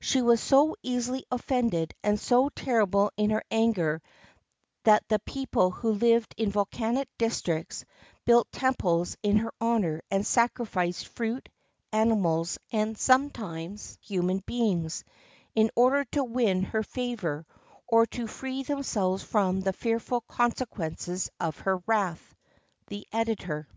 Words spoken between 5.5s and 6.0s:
who